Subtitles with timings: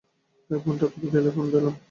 [0.49, 1.75] তাই ফোনটা তুলে নিয়ে ফোন দিলাম।